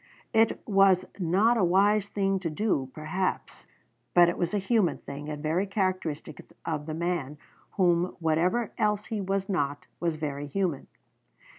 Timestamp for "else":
8.79-9.05